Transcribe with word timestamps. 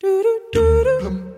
Do 0.00 0.22
do 0.22 0.40
do 0.52 0.84
do. 0.84 1.37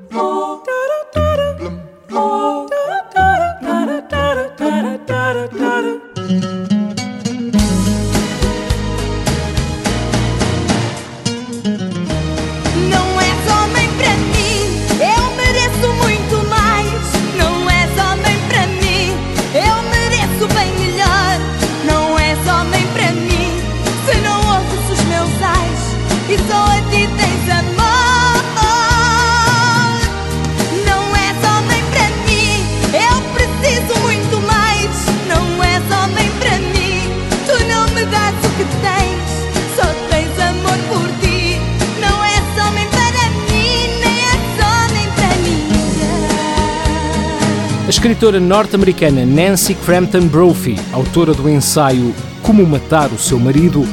A 47.90 47.92
escritora 47.92 48.38
norte-americana 48.38 49.26
Nancy 49.26 49.74
Crampton 49.74 50.28
Brophy, 50.28 50.76
autora 50.92 51.34
do 51.34 51.48
ensaio 51.48 52.14
Como 52.40 52.64
Matar 52.64 53.10
o 53.10 53.18
Seu 53.18 53.36
Marido, 53.36 53.84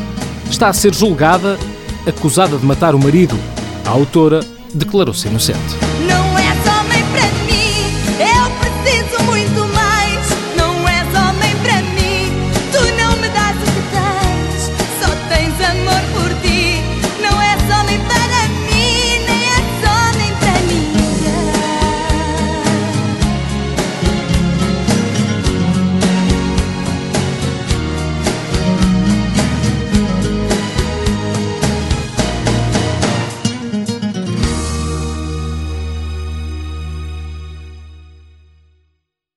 está 0.52 0.68
a 0.68 0.74
ser 0.74 0.94
julgada, 0.94 1.58
acusada 2.06 2.60
de 2.60 2.64
matar 2.64 2.94
o 2.94 3.00
marido. 3.00 3.36
A 3.84 3.90
autora 3.90 4.42
declarou-se 4.72 5.28
inocente. 5.28 5.87